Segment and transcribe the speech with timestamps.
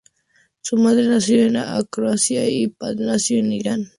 [0.61, 1.57] Su madre nació en
[1.91, 3.89] Croacia y su padre nació en Irán.